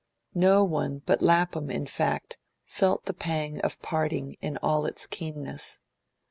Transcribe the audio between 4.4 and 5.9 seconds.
in all its keenness.